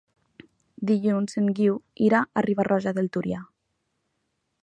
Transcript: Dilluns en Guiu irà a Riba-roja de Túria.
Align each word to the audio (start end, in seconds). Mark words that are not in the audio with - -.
Dilluns 0.91 1.37
en 1.41 1.51
Guiu 1.59 1.75
irà 2.07 2.23
a 2.41 2.45
Riba-roja 2.47 2.95
de 3.01 3.05
Túria. 3.17 3.45